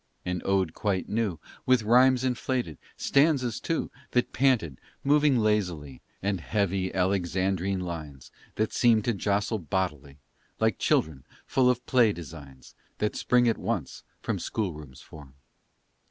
[0.25, 6.91] An ode quite new, With rhymes inflated stanzas, too, That panted, moving lazily, And heavy
[6.91, 10.17] Alexandrine lines That seemed to jostle bodily,
[10.59, 15.35] Like children full of play designs That spring at once from schoolroom's form.